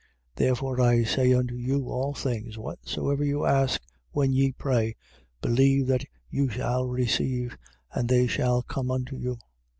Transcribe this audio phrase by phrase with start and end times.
[0.35, 0.37] 11:24.
[0.37, 4.95] Therefore I say unto you, all things, whatsoever you ask when ye pray,
[5.43, 7.55] believe that you shall receive:
[7.93, 9.37] and they shall come unto you.